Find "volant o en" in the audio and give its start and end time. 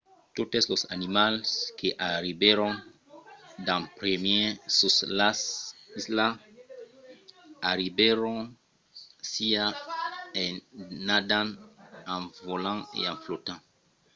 12.47-13.17